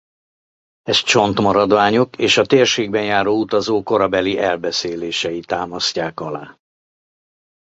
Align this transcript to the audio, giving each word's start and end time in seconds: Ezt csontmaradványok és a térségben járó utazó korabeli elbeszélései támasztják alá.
Ezt 0.81 1.05
csontmaradványok 1.05 2.17
és 2.17 2.37
a 2.37 2.45
térségben 2.45 3.03
járó 3.03 3.39
utazó 3.41 3.83
korabeli 3.83 4.37
elbeszélései 4.39 5.39
támasztják 5.39 6.19
alá. 6.19 6.57